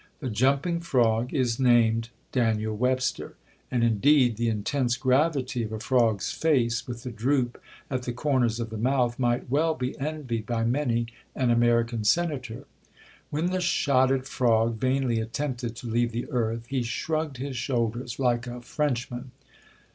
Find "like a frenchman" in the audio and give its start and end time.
18.17-19.29